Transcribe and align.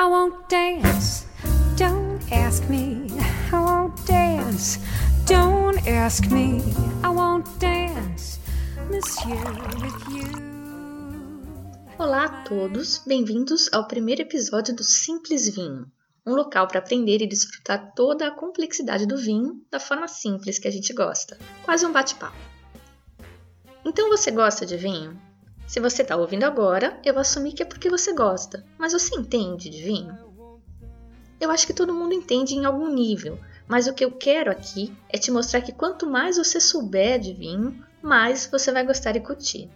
I 0.00 0.06
won't 0.06 0.48
dance. 0.48 1.26
Don't 1.76 2.22
ask 2.32 2.66
me. 2.70 3.06
I 3.52 3.60
won't 3.60 4.06
dance. 4.06 4.78
Don't 5.26 5.76
ask 5.86 6.26
me. 6.30 6.62
I 7.04 7.10
won't 7.10 7.46
dance. 7.58 8.40
Monsieur, 8.88 9.36
with 9.82 10.08
you. 10.08 10.24
Olá 11.98 12.24
a 12.24 12.42
todos, 12.44 13.02
bem-vindos 13.06 13.68
ao 13.74 13.86
primeiro 13.86 14.22
episódio 14.22 14.74
do 14.74 14.82
Simples 14.82 15.54
Vinho, 15.54 15.84
um 16.26 16.32
local 16.32 16.66
para 16.66 16.78
aprender 16.78 17.20
e 17.20 17.26
desfrutar 17.26 17.92
toda 17.94 18.26
a 18.26 18.34
complexidade 18.34 19.04
do 19.04 19.18
vinho 19.18 19.62
da 19.70 19.78
forma 19.78 20.08
simples 20.08 20.58
que 20.58 20.66
a 20.66 20.72
gente 20.72 20.94
gosta, 20.94 21.38
quase 21.62 21.84
um 21.84 21.92
bate-papo. 21.92 22.38
Então 23.84 24.08
você 24.08 24.30
gosta 24.30 24.64
de 24.64 24.78
vinho? 24.78 25.20
Se 25.70 25.78
você 25.78 26.02
está 26.02 26.16
ouvindo 26.16 26.42
agora, 26.42 26.98
eu 27.04 27.14
vou 27.14 27.20
assumir 27.20 27.52
que 27.52 27.62
é 27.62 27.64
porque 27.64 27.88
você 27.88 28.12
gosta, 28.12 28.64
mas 28.76 28.92
você 28.92 29.14
entende 29.14 29.70
de 29.70 29.80
vinho? 29.80 30.18
Eu 31.40 31.48
acho 31.48 31.64
que 31.64 31.72
todo 31.72 31.94
mundo 31.94 32.12
entende 32.12 32.56
em 32.56 32.64
algum 32.64 32.92
nível, 32.92 33.38
mas 33.68 33.86
o 33.86 33.94
que 33.94 34.04
eu 34.04 34.10
quero 34.10 34.50
aqui 34.50 34.92
é 35.08 35.16
te 35.16 35.30
mostrar 35.30 35.60
que 35.60 35.70
quanto 35.70 36.10
mais 36.10 36.38
você 36.38 36.58
souber 36.58 37.20
de 37.20 37.32
vinho, 37.32 37.84
mais 38.02 38.48
você 38.50 38.72
vai 38.72 38.84
gostar 38.84 39.14
e 39.14 39.20
curtir. 39.20 39.70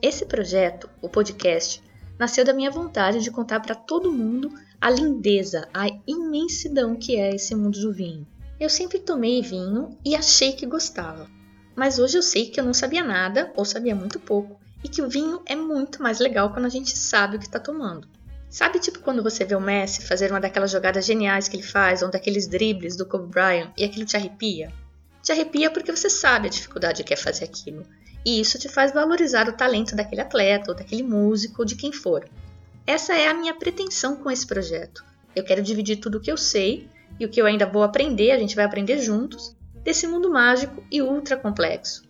Esse 0.00 0.24
projeto, 0.24 0.88
o 1.02 1.10
podcast, 1.10 1.82
nasceu 2.18 2.42
da 2.42 2.54
minha 2.54 2.70
vontade 2.70 3.20
de 3.20 3.30
contar 3.30 3.60
para 3.60 3.74
todo 3.74 4.10
mundo 4.10 4.50
a 4.80 4.88
lindeza, 4.88 5.68
a 5.74 5.88
imensidão 6.06 6.96
que 6.96 7.16
é 7.16 7.34
esse 7.34 7.54
mundo 7.54 7.78
do 7.78 7.92
vinho. 7.92 8.26
Eu 8.58 8.70
sempre 8.70 8.98
tomei 8.98 9.42
vinho 9.42 9.90
e 10.02 10.16
achei 10.16 10.54
que 10.54 10.64
gostava, 10.64 11.28
mas 11.76 11.98
hoje 11.98 12.16
eu 12.16 12.22
sei 12.22 12.46
que 12.46 12.58
eu 12.58 12.64
não 12.64 12.72
sabia 12.72 13.04
nada 13.04 13.52
ou 13.54 13.66
sabia 13.66 13.94
muito 13.94 14.18
pouco 14.18 14.58
e 14.82 14.88
que 14.88 15.02
o 15.02 15.08
vinho 15.08 15.42
é 15.46 15.56
muito 15.56 16.02
mais 16.02 16.18
legal 16.18 16.52
quando 16.52 16.66
a 16.66 16.70
gente 16.70 16.96
sabe 16.96 17.36
o 17.36 17.38
que 17.38 17.46
está 17.46 17.58
tomando. 17.58 18.08
Sabe, 18.50 18.78
tipo, 18.78 19.00
quando 19.00 19.22
você 19.22 19.44
vê 19.44 19.54
o 19.54 19.60
Messi 19.60 20.02
fazer 20.06 20.30
uma 20.30 20.40
daquelas 20.40 20.70
jogadas 20.70 21.04
geniais 21.04 21.48
que 21.48 21.56
ele 21.56 21.62
faz, 21.62 22.02
ou 22.02 22.10
daqueles 22.10 22.46
dribles 22.46 22.96
do 22.96 23.04
Kobe 23.04 23.28
Bryant, 23.28 23.70
e 23.76 23.84
aquilo 23.84 24.06
te 24.06 24.16
arrepia? 24.16 24.72
Te 25.22 25.32
arrepia 25.32 25.70
porque 25.70 25.94
você 25.94 26.08
sabe 26.08 26.46
a 26.46 26.50
dificuldade 26.50 27.04
que 27.04 27.12
é 27.12 27.16
fazer 27.16 27.44
aquilo. 27.44 27.84
E 28.24 28.40
isso 28.40 28.58
te 28.58 28.68
faz 28.68 28.92
valorizar 28.92 29.48
o 29.48 29.52
talento 29.52 29.94
daquele 29.94 30.22
atleta, 30.22 30.70
ou 30.70 30.76
daquele 30.76 31.02
músico, 31.02 31.60
ou 31.60 31.66
de 31.66 31.76
quem 31.76 31.92
for. 31.92 32.26
Essa 32.86 33.14
é 33.14 33.28
a 33.28 33.34
minha 33.34 33.52
pretensão 33.52 34.16
com 34.16 34.30
esse 34.30 34.46
projeto. 34.46 35.04
Eu 35.36 35.44
quero 35.44 35.62
dividir 35.62 35.96
tudo 35.96 36.16
o 36.16 36.20
que 36.20 36.32
eu 36.32 36.38
sei 36.38 36.88
e 37.20 37.26
o 37.26 37.28
que 37.28 37.40
eu 37.40 37.44
ainda 37.44 37.66
vou 37.66 37.82
aprender, 37.82 38.30
a 38.30 38.38
gente 38.38 38.56
vai 38.56 38.64
aprender 38.64 38.98
juntos, 38.98 39.54
desse 39.84 40.06
mundo 40.06 40.30
mágico 40.30 40.82
e 40.90 41.02
ultra 41.02 41.36
complexo. 41.36 42.07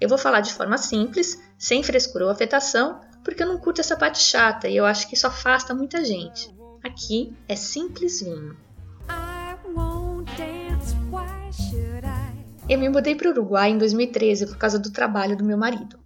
Eu 0.00 0.08
vou 0.08 0.18
falar 0.18 0.40
de 0.40 0.54
forma 0.54 0.78
simples, 0.78 1.40
sem 1.56 1.82
frescura 1.82 2.26
ou 2.26 2.30
afetação, 2.30 3.00
porque 3.24 3.42
eu 3.42 3.48
não 3.48 3.58
curto 3.58 3.80
essa 3.80 3.96
parte 3.96 4.18
chata 4.18 4.68
e 4.68 4.76
eu 4.76 4.86
acho 4.86 5.08
que 5.08 5.14
isso 5.14 5.26
afasta 5.26 5.74
muita 5.74 6.04
gente. 6.04 6.54
Aqui 6.84 7.34
é 7.48 7.56
simples 7.56 8.20
vinho. 8.20 8.56
Eu 12.68 12.78
me 12.78 12.88
mudei 12.88 13.14
para 13.14 13.28
o 13.28 13.32
Uruguai 13.32 13.70
em 13.70 13.78
2013 13.78 14.46
por 14.46 14.56
causa 14.56 14.78
do 14.78 14.92
trabalho 14.92 15.36
do 15.36 15.44
meu 15.44 15.58
marido. 15.58 15.98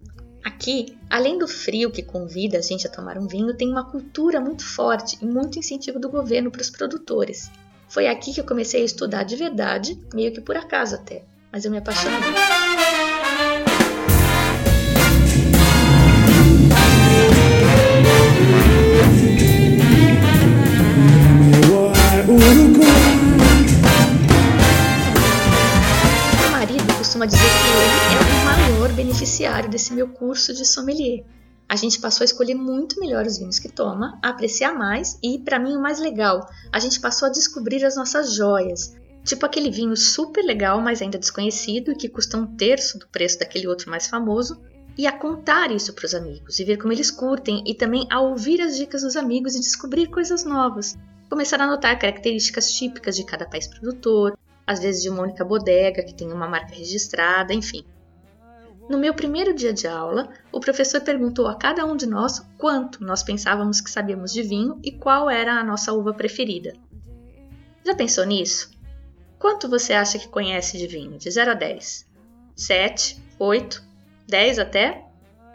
Aqui, 0.45 0.97
além 1.11 1.39
do 1.39 1.47
frio 1.47 1.91
que 1.91 2.03
convida 2.03 2.59
a 2.59 2.63
gente 2.63 2.87
a 2.87 2.91
tomar 2.91 3.19
um 3.19 3.27
vinho, 3.27 3.57
tem 3.57 3.69
uma 3.69 3.85
cultura 3.85 4.41
muito 4.41 4.65
forte 4.65 5.19
e 5.21 5.27
muito 5.27 5.59
incentivo 5.59 6.01
do 6.01 6.09
governo 6.09 6.51
para 6.51 6.63
os 6.63 6.71
produtores. 6.71 7.51
Foi 7.89 8.09
aqui 8.09 8.33
que 8.33 8.41
eu 8.41 8.47
comecei 8.47 8.83
a 8.83 8.85
estudar 8.85 9.25
de 9.25 9.37
verdade, 9.37 10.01
meio 10.15 10.33
que 10.33 10.41
por 10.41 10.57
acaso 10.57 10.95
até, 10.95 11.25
mas 11.53 11.65
eu 11.65 11.71
me 11.71 11.79
apaixonei. 11.79 13.12
Costuma 27.23 27.27
dizer 27.27 27.39
que 27.39 28.25
ele 28.25 28.39
é 28.39 28.43
o 28.43 28.45
maior 28.45 28.93
beneficiário 28.93 29.71
desse 29.71 29.93
meu 29.93 30.09
curso 30.09 30.53
de 30.53 30.65
sommelier. 30.65 31.25
A 31.69 31.77
gente 31.77 32.01
passou 32.01 32.25
a 32.25 32.27
escolher 32.27 32.55
muito 32.55 32.99
melhor 32.99 33.25
os 33.25 33.39
vinhos 33.39 33.59
que 33.59 33.71
toma, 33.71 34.19
a 34.23 34.31
apreciar 34.31 34.75
mais 34.75 35.19
e, 35.23 35.39
para 35.39 35.59
mim, 35.59 35.77
o 35.77 35.81
mais 35.81 36.01
legal, 36.01 36.47
a 36.73 36.79
gente 36.79 37.01
passou 37.01 37.29
a 37.29 37.31
descobrir 37.31 37.85
as 37.85 37.97
nossas 37.97 38.35
joias. 38.35 38.97
Tipo 39.25 39.47
aquele 39.47 39.71
vinho 39.71 39.97
super 39.97 40.45
legal, 40.45 40.81
mas 40.81 41.01
ainda 41.01 41.19
desconhecido 41.19 41.93
e 41.93 41.95
que 41.95 42.09
custa 42.09 42.37
um 42.37 42.57
terço 42.57 42.99
do 42.99 43.07
preço 43.07 43.39
daquele 43.39 43.69
outro 43.69 43.89
mais 43.89 44.09
famoso, 44.09 44.61
e 44.99 45.07
a 45.07 45.13
contar 45.13 45.71
isso 45.71 45.95
para 45.95 46.05
os 46.05 46.15
amigos 46.15 46.59
e 46.59 46.65
ver 46.65 46.77
como 46.77 46.93
eles 46.93 47.11
curtem 47.11 47.63
e 47.67 47.75
também 47.75 48.07
a 48.11 48.21
ouvir 48.21 48.61
as 48.61 48.77
dicas 48.77 49.03
dos 49.03 49.17
amigos 49.17 49.55
e 49.55 49.61
descobrir 49.61 50.09
coisas 50.09 50.45
novas. 50.45 50.99
Começar 51.31 51.61
a 51.61 51.67
notar 51.67 51.99
características 51.99 52.71
típicas 52.73 53.17
de 53.17 53.25
cada 53.25 53.47
país 53.47 53.67
produtor, 53.67 54.37
às 54.73 54.81
vezes 54.81 55.03
de 55.03 55.11
uma 55.11 55.23
única 55.23 55.45
bodega 55.45 56.03
que 56.03 56.15
tem 56.15 56.33
uma 56.33 56.49
marca 56.49 56.75
registrada, 56.75 57.53
enfim. 57.53 57.85
No 58.89 58.99
meu 58.99 59.15
primeiro 59.15 59.55
dia 59.55 59.73
de 59.73 59.87
aula, 59.87 60.31
o 60.51 60.61
professor 60.61 61.01
perguntou 61.01 61.47
a 61.47 61.55
cada 61.55 61.85
um 61.85 61.97
de 61.97 62.07
nós 62.07 62.41
quanto 62.59 63.05
nós 63.05 63.23
pensávamos 63.23 63.81
que 63.81 63.91
sabíamos 63.91 64.33
de 64.33 64.43
vinho 64.43 64.81
e 64.83 64.91
qual 64.91 65.31
era 65.31 65.55
a 65.55 65.65
nossa 65.65 65.93
uva 65.93 66.13
preferida. 66.13 66.75
Já 67.85 67.95
pensou 67.95 68.25
nisso? 68.25 68.71
Quanto 69.39 69.69
você 69.69 69.93
acha 69.93 70.19
que 70.19 70.29
conhece 70.29 70.79
de 70.79 70.87
vinho, 70.87 71.19
de 71.19 71.31
0 71.31 71.53
a 71.53 71.55
10? 71.55 72.07
7, 72.57 73.23
8, 73.39 73.83
10 74.29 74.59
até? 74.59 75.05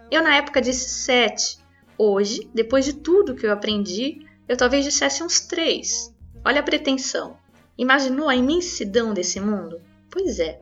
Eu 0.10 0.22
na 0.24 0.36
época 0.36 0.62
disse 0.62 0.90
7. 0.90 1.60
Hoje, 1.98 2.50
depois 2.54 2.86
de 2.86 2.94
tudo 2.94 3.36
que 3.36 3.46
eu 3.46 3.52
aprendi, 3.52 4.26
eu 4.48 4.56
talvez 4.56 4.84
dissesse 4.84 5.24
uns 5.24 5.42
3. 5.42 6.14
Olha 6.46 6.62
a 6.62 6.64
pretensão. 6.64 7.38
Imaginou 7.78 8.28
a 8.28 8.36
imensidão 8.36 9.14
desse 9.14 9.40
mundo? 9.40 9.80
Pois 10.10 10.40
é. 10.40 10.60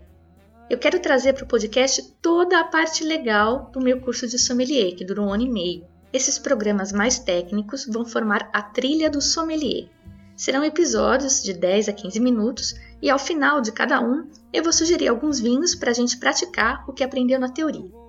Eu 0.70 0.78
quero 0.78 1.00
trazer 1.00 1.34
para 1.34 1.46
o 1.46 1.48
podcast 1.48 2.02
toda 2.22 2.60
a 2.60 2.64
parte 2.64 3.04
legal 3.04 3.70
do 3.72 3.80
meu 3.80 4.02
curso 4.02 4.28
de 4.28 4.38
sommelier, 4.38 4.96
que 4.96 5.06
durou 5.06 5.28
um 5.28 5.34
ano 5.34 5.44
e 5.44 5.50
meio. 5.50 5.86
Esses 6.12 6.38
programas 6.38 6.92
mais 6.92 7.20
técnicos 7.20 7.86
vão 7.86 8.06
formar 8.06 8.50
a 8.52 8.62
trilha 8.62 9.10
do 9.10 9.22
sommelier. 9.22 9.88
Serão 10.36 10.64
episódios 10.64 11.42
de 11.42 11.54
10 11.54 11.90
a 11.90 11.94
15 11.94 12.20
minutos 12.20 12.76
e 13.02 13.10
ao 13.10 13.20
final 13.20 13.62
de 13.62 13.72
cada 13.72 14.02
um 14.02 14.28
eu 14.52 14.64
vou 14.64 14.74
sugerir 14.74 15.08
alguns 15.08 15.40
vinhos 15.40 15.74
para 15.74 15.92
a 15.92 15.94
gente 15.94 16.18
praticar 16.18 16.84
o 16.88 16.94
que 16.94 17.04
aprendeu 17.04 17.40
na 17.40 17.48
teoria. 17.48 18.05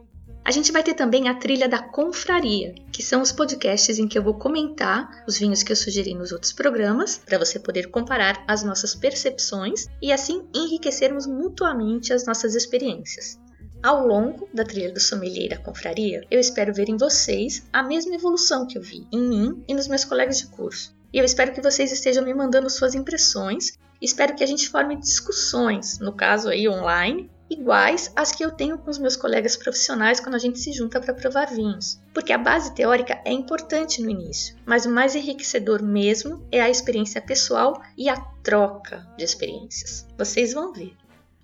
A 0.47 0.53
gente 0.53 0.71
vai 0.71 0.81
ter 0.81 0.95
também 0.95 1.29
a 1.29 1.35
trilha 1.35 1.69
da 1.69 1.83
confraria, 1.83 2.73
que 2.93 3.03
são 3.03 3.21
os 3.21 3.33
podcasts 3.33 3.99
em 3.99 4.07
que 4.07 4.17
eu 4.17 4.23
vou 4.23 4.35
comentar 4.35 5.25
os 5.27 5.37
vinhos 5.37 5.65
que 5.65 5.73
eu 5.73 5.77
sugeri 5.77 6.15
nos 6.15 6.31
outros 6.31 6.53
programas, 6.53 7.21
para 7.27 7.37
você 7.37 7.59
poder 7.59 7.91
comparar 7.91 8.45
as 8.47 8.63
nossas 8.63 8.95
percepções 8.95 9.89
e 10.01 10.13
assim 10.13 10.47
enriquecermos 10.55 11.27
mutuamente 11.27 12.13
as 12.13 12.25
nossas 12.25 12.55
experiências. 12.55 13.41
Ao 13.83 14.07
longo 14.07 14.49
da 14.55 14.63
trilha 14.63 14.93
do 14.93 15.01
sommelier 15.01 15.47
e 15.47 15.49
da 15.49 15.59
confraria, 15.59 16.25
eu 16.31 16.39
espero 16.39 16.73
ver 16.73 16.89
em 16.89 16.97
vocês 16.97 17.67
a 17.73 17.83
mesma 17.83 18.15
evolução 18.15 18.69
que 18.69 18.79
eu 18.79 18.83
vi 18.83 19.05
em 19.11 19.29
mim 19.29 19.65
e 19.67 19.75
nos 19.75 19.89
meus 19.89 20.05
colegas 20.05 20.39
de 20.39 20.47
curso. 20.47 20.95
E 21.13 21.19
eu 21.19 21.25
espero 21.25 21.53
que 21.53 21.61
vocês 21.61 21.91
estejam 21.91 22.25
me 22.25 22.33
mandando 22.33 22.71
suas 22.71 22.95
impressões. 22.95 23.73
Espero 24.01 24.37
que 24.37 24.45
a 24.45 24.47
gente 24.47 24.69
forme 24.69 24.95
discussões, 24.95 25.99
no 25.99 26.13
caso 26.13 26.49
aí 26.49 26.69
online, 26.69 27.29
iguais 27.49 28.13
às 28.15 28.33
que 28.33 28.45
eu 28.45 28.51
tenho 28.51 28.79
com 28.79 28.91
os 28.91 28.99
meus 28.99 29.17
colegas 29.17 29.57
profissionais 29.57 30.21
quando 30.21 30.35
a 30.35 30.39
gente 30.39 30.59
se 30.59 30.73
junta 30.73 31.01
para 31.01 31.15
provar 31.15 31.47
vinhos. 31.47 32.01
Porque 32.13 32.33
a 32.33 32.39
base 32.39 32.75
teórica 32.75 33.21
é 33.25 33.33
importante 33.33 34.03
no 34.03 34.11
início, 34.11 34.57
mas 34.65 34.87
o 34.87 34.91
mais 34.91 35.15
enriquecedor 35.15 35.83
mesmo 35.83 36.47
é 36.51 36.61
a 36.61 36.71
experiência 36.71 37.21
pessoal 37.21 37.81
e 37.97 38.09
a 38.09 38.17
troca 38.43 39.07
de 39.17 39.25
experiências. 39.25 40.07
Vocês 40.17 40.53
vão 40.53 40.73
ver. 40.73 40.95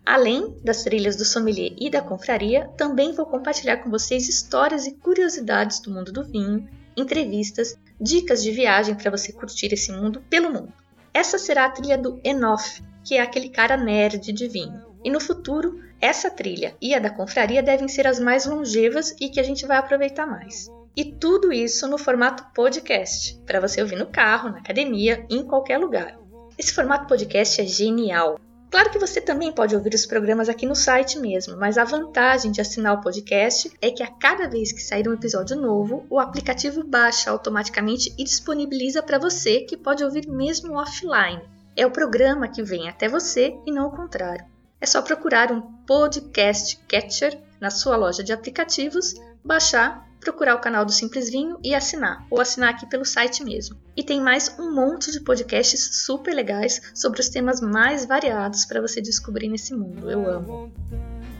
Além 0.04 0.56
das 0.64 0.82
trilhas 0.82 1.14
do 1.14 1.24
sommelier 1.24 1.74
e 1.78 1.88
da 1.88 2.02
confraria, 2.02 2.69
também 2.76 3.12
vou 3.12 3.24
compartilhar 3.24 3.76
com 3.78 3.90
vocês 3.90 4.28
histórias 4.28 4.86
e 4.86 4.94
curiosidades 4.94 5.78
do 5.80 5.92
mundo 5.92 6.10
do 6.10 6.24
vinho, 6.24 6.69
entrevistas, 6.96 7.78
dicas 8.00 8.43
de 8.43 8.50
viagem 8.50 8.96
para 8.96 9.10
você 9.10 9.32
curtir 9.32 9.72
esse 9.72 9.93
mundo 9.93 10.20
pelo 10.28 10.52
mundo. 10.52 10.72
Essa 11.14 11.38
será 11.38 11.66
a 11.66 11.70
trilha 11.70 11.96
do 11.96 12.20
Enof, 12.25 12.82
que 13.04 13.14
é 13.14 13.20
aquele 13.20 13.49
cara 13.49 13.76
nerd 13.76 14.32
de 14.32 14.49
vinho. 14.49 14.91
E 15.04 15.10
no 15.10 15.20
futuro, 15.20 15.81
essa 16.00 16.31
trilha 16.31 16.75
e 16.81 16.94
a 16.94 16.99
da 16.99 17.10
confraria 17.10 17.62
devem 17.62 17.88
ser 17.88 18.06
as 18.06 18.19
mais 18.19 18.46
longevas 18.46 19.14
e 19.20 19.28
que 19.28 19.40
a 19.40 19.43
gente 19.43 19.66
vai 19.66 19.76
aproveitar 19.76 20.26
mais. 20.26 20.69
E 20.96 21.04
tudo 21.04 21.52
isso 21.52 21.88
no 21.88 21.96
formato 21.96 22.44
podcast, 22.54 23.40
para 23.46 23.60
você 23.60 23.81
ouvir 23.81 23.96
no 23.96 24.06
carro, 24.06 24.50
na 24.50 24.58
academia, 24.58 25.25
em 25.31 25.43
qualquer 25.43 25.78
lugar. 25.78 26.19
Esse 26.58 26.75
formato 26.75 27.06
podcast 27.06 27.60
é 27.60 27.64
genial. 27.64 28.38
Claro 28.70 28.90
que 28.90 28.99
você 28.99 29.20
também 29.20 29.52
pode 29.52 29.75
ouvir 29.75 29.94
os 29.94 30.06
programas 30.06 30.49
aqui 30.49 30.66
no 30.66 30.75
site 30.75 31.19
mesmo, 31.19 31.56
mas 31.56 31.76
a 31.76 31.84
vantagem 31.84 32.50
de 32.50 32.60
assinar 32.60 32.94
o 32.94 33.00
podcast 33.02 33.70
é 33.81 33.90
que 33.90 34.02
a 34.02 34.06
cada 34.06 34.49
vez 34.49 34.72
que 34.72 34.82
sair 34.82 35.08
um 35.08 35.12
episódio 35.12 35.56
novo, 35.56 36.06
o 36.08 36.19
aplicativo 36.19 36.82
baixa 36.82 37.31
automaticamente 37.31 38.14
e 38.19 38.25
disponibiliza 38.25 39.02
para 39.02 39.19
você 39.19 39.60
que 39.60 39.76
pode 39.76 40.02
ouvir 40.02 40.26
mesmo 40.26 40.78
offline. 40.78 41.43
É 41.76 41.87
o 41.87 41.90
programa 41.90 42.49
que 42.49 42.62
vem 42.62 42.88
até 42.88 43.08
você 43.08 43.54
e 43.66 43.72
não 43.72 43.88
o 43.88 43.96
contrário. 43.96 44.51
É 44.82 44.87
só 44.87 45.00
procurar 45.00 45.52
um 45.52 45.62
podcast 45.87 46.76
catcher 46.88 47.40
na 47.61 47.70
sua 47.70 47.94
loja 47.94 48.20
de 48.25 48.32
aplicativos, 48.32 49.14
baixar, 49.44 50.05
procurar 50.19 50.56
o 50.56 50.61
canal 50.61 50.84
do 50.84 50.90
Simples 50.90 51.31
Vinho 51.31 51.56
e 51.62 51.73
assinar, 51.73 52.26
ou 52.29 52.40
assinar 52.40 52.70
aqui 52.70 52.84
pelo 52.87 53.05
site 53.05 53.44
mesmo. 53.44 53.76
E 53.96 54.02
tem 54.02 54.20
mais 54.20 54.52
um 54.58 54.75
monte 54.75 55.12
de 55.12 55.20
podcasts 55.20 56.05
super 56.05 56.34
legais 56.34 56.82
sobre 56.96 57.20
os 57.20 57.29
temas 57.29 57.61
mais 57.61 58.05
variados 58.05 58.64
para 58.64 58.81
você 58.81 59.00
descobrir 59.00 59.49
nesse 59.49 59.73
mundo. 59.73 60.11
Eu 60.11 60.29
amo. 60.29 60.73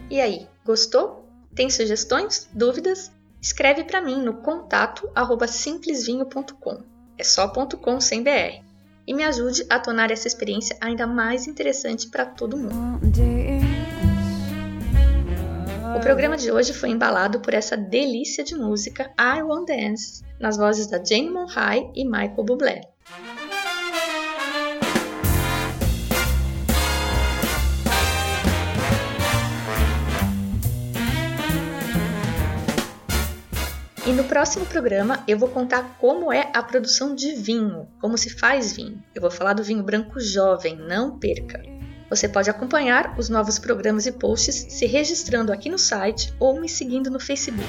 E 0.09 0.21
aí, 0.21 0.47
gostou? 0.65 1.29
Tem 1.53 1.69
sugestões? 1.69 2.49
Dúvidas? 2.53 3.11
Escreve 3.41 3.83
para 3.83 4.01
mim 4.01 4.23
no 4.23 4.35
contato 4.35 5.11
simplesvinho.com. 5.49 6.85
É 7.19 7.25
só 7.25 7.49
.com 7.49 8.01
sem 8.01 8.23
BR. 8.23 8.72
E 9.07 9.13
me 9.13 9.25
ajude 9.25 9.67
a 9.69 9.79
tornar 9.79 10.11
essa 10.11 10.29
experiência 10.29 10.77
ainda 10.81 11.07
mais 11.07 11.47
interessante 11.47 12.09
para 12.09 12.25
todo 12.25 12.57
mundo. 12.57 13.01
O 15.97 16.01
programa 16.01 16.37
de 16.37 16.51
hoje 16.51 16.73
foi 16.73 16.91
embalado 16.91 17.41
por 17.41 17.53
essa 17.53 17.77
delícia 17.77 18.45
de 18.45 18.55
música 18.55 19.13
I 19.19 19.43
Want 19.43 19.67
Dance, 19.69 20.23
nas 20.39 20.57
vozes 20.57 20.87
da 20.87 21.03
Jane 21.03 21.31
Monhai 21.31 21.91
e 21.95 22.05
Michael 22.05 22.45
Bublé. 22.45 22.92
E 34.13 34.15
no 34.15 34.25
próximo 34.25 34.67
programa 34.67 35.25
eu 35.27 35.39
vou 35.39 35.49
contar 35.49 35.97
como 35.99 36.31
é 36.31 36.51
a 36.53 36.63
produção 36.63 37.15
de 37.15 37.35
vinho, 37.35 37.89
como 37.99 38.19
se 38.19 38.29
faz 38.29 38.71
vinho. 38.71 39.03
Eu 39.15 39.23
vou 39.23 39.31
falar 39.31 39.55
do 39.55 39.65
vinho 39.65 39.83
branco 39.83 40.21
jovem, 40.21 40.77
não 40.77 41.19
perca. 41.19 41.63
Você 42.11 42.29
pode 42.29 42.51
acompanhar 42.51 43.19
os 43.19 43.31
novos 43.31 43.59
programas 43.59 44.05
e 44.05 44.13
posts 44.13 44.67
se 44.69 44.85
registrando 44.85 45.51
aqui 45.51 45.71
no 45.71 45.79
site 45.79 46.31
ou 46.39 46.61
me 46.61 46.69
seguindo 46.69 47.11
no 47.11 47.19
Facebook. 47.19 47.67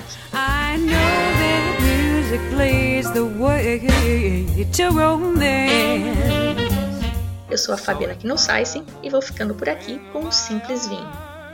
Eu 7.50 7.58
sou 7.58 7.74
a 7.74 7.78
Fabiana 7.78 8.16
Knossaisen 8.16 8.86
e 9.02 9.10
vou 9.10 9.22
ficando 9.22 9.56
por 9.56 9.70
aqui 9.70 9.98
com 10.12 10.20
um 10.20 10.32
simples 10.32 10.90
vinho. 10.90 11.10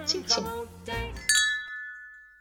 Tchim, 0.08 0.24
tchim. 0.24 0.69